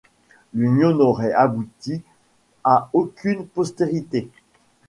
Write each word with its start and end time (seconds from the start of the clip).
L'union 0.55 0.95
n'aurait 0.95 1.31
abouti 1.31 2.01
à 2.63 2.89
aucune 2.91 3.45
postérité. 3.45 4.31